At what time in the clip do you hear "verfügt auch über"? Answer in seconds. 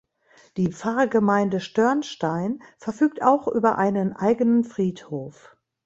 2.79-3.77